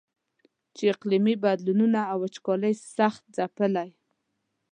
چې 0.75 0.83
اقلیمي 0.93 1.35
بدلونونو 1.43 1.99
او 2.11 2.17
وچکالۍ 2.23 2.73
سخت 2.97 3.23
ځپلی. 3.35 3.89